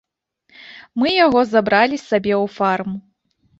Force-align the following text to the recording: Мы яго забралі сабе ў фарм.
Мы 1.01 1.07
яго 1.25 1.39
забралі 1.53 2.01
сабе 2.07 2.35
ў 2.43 2.57
фарм. 2.57 2.89